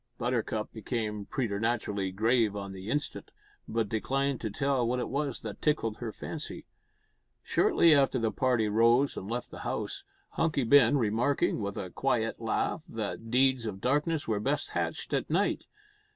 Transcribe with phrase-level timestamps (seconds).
[0.17, 3.29] Buttercup became preternaturally grave on the instant,
[3.67, 6.65] but declined to tell what it was that tickled her fancy.
[7.43, 12.41] Shortly after the party rose and left the house, Hunky Ben remarking, with a quiet
[12.41, 15.67] laugh, that deeds of darkness were best hatched at night.